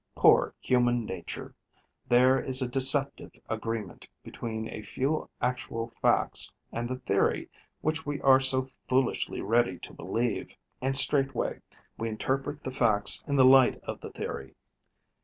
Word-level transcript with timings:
Poor 0.15 0.55
human 0.61 1.05
nature! 1.05 1.53
There 2.09 2.39
is 2.39 2.59
a 2.59 2.67
deceptive 2.67 3.33
agreement 3.47 4.07
between 4.23 4.67
a 4.69 4.81
few 4.81 5.29
actual 5.39 5.93
facts 6.01 6.51
and 6.71 6.89
the 6.89 6.97
theory 6.97 7.51
which 7.81 8.03
we 8.03 8.19
are 8.21 8.39
so 8.39 8.67
foolishly 8.89 9.41
ready 9.41 9.77
to 9.77 9.93
believe; 9.93 10.55
and 10.81 10.97
straightway 10.97 11.61
we 11.99 12.09
interpret 12.09 12.63
the 12.63 12.71
facts 12.71 13.23
in 13.27 13.35
the 13.35 13.45
light 13.45 13.79
of 13.83 14.01
the 14.01 14.09
theory. 14.09 14.55